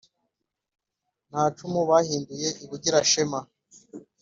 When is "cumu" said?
1.55-1.81